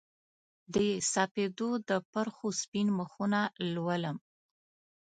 [0.73, 0.75] د
[1.13, 3.39] سپیدو د پرخو سپین مخونه
[3.73, 4.17] لولم